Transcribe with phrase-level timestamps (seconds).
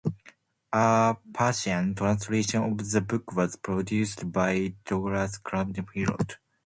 [0.73, 6.37] A Persian translation of the book was produced by Douglas Craven Phillott.